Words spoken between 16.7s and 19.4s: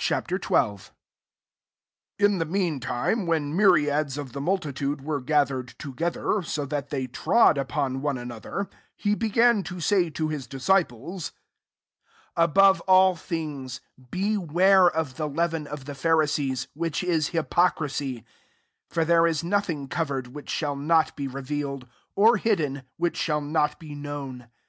which is hypocrisy, 2 For there